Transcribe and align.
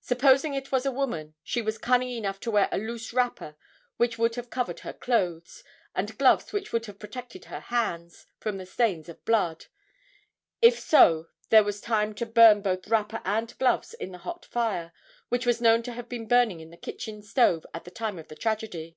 Supposing 0.00 0.54
it 0.54 0.70
was 0.70 0.86
a 0.86 0.92
woman, 0.92 1.34
she 1.42 1.60
was 1.62 1.78
cunning 1.78 2.10
enough 2.10 2.38
to 2.42 2.50
wear 2.52 2.68
a 2.70 2.78
loose 2.78 3.12
wrapper 3.12 3.56
which 3.96 4.16
would 4.16 4.36
have 4.36 4.50
covered 4.50 4.78
her 4.86 4.92
clothes, 4.92 5.64
and 5.96 6.16
gloves 6.16 6.52
which 6.52 6.72
would 6.72 6.86
have 6.86 7.00
protected 7.00 7.46
her 7.46 7.58
hands 7.58 8.28
from 8.38 8.58
the 8.58 8.66
stains 8.66 9.08
of 9.08 9.24
blood. 9.24 9.66
If 10.62 10.78
so 10.78 11.26
there 11.48 11.64
was 11.64 11.80
time 11.80 12.14
to 12.14 12.24
burn 12.24 12.62
both 12.62 12.86
wrapper 12.86 13.20
and 13.24 13.58
gloves 13.58 13.94
in 13.94 14.12
the 14.12 14.18
hot 14.18 14.44
fire, 14.46 14.92
which 15.28 15.44
was 15.44 15.60
known 15.60 15.82
to 15.82 15.92
have 15.94 16.08
been 16.08 16.28
burning 16.28 16.60
in 16.60 16.70
the 16.70 16.76
kitchen 16.76 17.20
stove 17.20 17.66
at 17.74 17.82
the 17.82 17.90
time 17.90 18.16
of 18.16 18.28
the 18.28 18.36
tragedy." 18.36 18.96